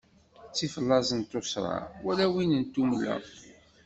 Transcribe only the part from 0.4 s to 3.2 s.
Ttif laẓ n tuṣṣra, wala win n tummla.